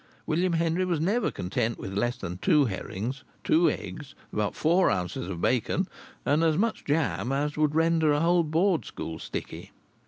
William 0.25 0.53
Henry 0.53 0.83
was 0.83 0.99
never 0.99 1.29
content 1.29 1.77
with 1.77 1.95
less 1.95 2.17
than 2.17 2.39
two 2.39 2.65
herrings, 2.65 3.23
two 3.43 3.69
eggs, 3.69 4.15
about 4.33 4.55
four 4.55 4.89
ounces 4.89 5.29
of 5.29 5.41
bacon, 5.41 5.87
and 6.25 6.43
as 6.43 6.57
much 6.57 6.83
jam 6.83 7.31
as 7.31 7.55
would 7.55 7.75
render 7.75 8.11
a 8.11 8.19
whole 8.19 8.41
Board 8.43 8.83
school 8.83 9.19
sticky. 9.19 9.69